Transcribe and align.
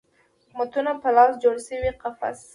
حکومتونو 0.43 0.91
په 1.01 1.09
لاس 1.15 1.33
جوړ 1.43 1.55
شوی 1.67 1.91
قفس 2.01 2.39